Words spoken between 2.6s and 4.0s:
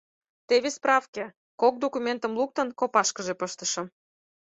копашкыже пыштышым.